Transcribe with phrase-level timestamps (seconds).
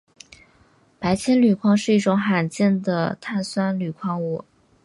[0.97, 4.43] 白铅铝矿是一种罕见的碳酸铝矿物。